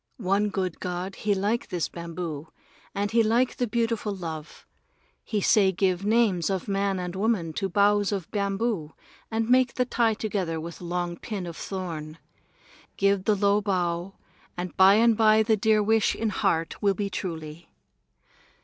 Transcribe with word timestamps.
One 0.17 0.49
good 0.49 0.79
god 0.79 1.13
he 1.13 1.35
like 1.35 1.67
this 1.67 1.87
bamboo, 1.87 2.47
and 2.95 3.11
he 3.11 3.21
like 3.21 3.57
the 3.57 3.67
beautiful 3.67 4.15
love. 4.15 4.65
He 5.23 5.41
say 5.41 5.71
give 5.71 6.03
names 6.03 6.49
of 6.49 6.67
man 6.67 6.97
and 6.99 7.15
woman 7.15 7.53
to 7.61 7.69
boughs 7.69 8.11
of 8.11 8.27
bamboo 8.31 8.95
and 9.29 9.47
make 9.47 9.75
the 9.75 9.85
tie 9.85 10.15
together 10.15 10.59
with 10.59 10.81
long 10.81 11.17
pin 11.17 11.45
of 11.45 11.55
thorn. 11.55 12.17
Give 12.97 13.25
the 13.25 13.35
low 13.35 13.61
bow, 13.61 14.15
and 14.57 14.75
by 14.75 14.95
and 14.95 15.15
by 15.15 15.43
the 15.43 15.55
dear 15.55 15.83
wish 15.83 16.15
in 16.15 16.29
heart 16.29 16.81
will 16.81 16.95
be 16.95 17.11
truly. 17.11 17.69